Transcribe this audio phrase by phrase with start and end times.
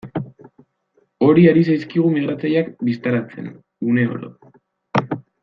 [1.27, 3.53] Hori ari zaizkigu migratzaileak bistaratzen,
[3.93, 4.33] uneoro.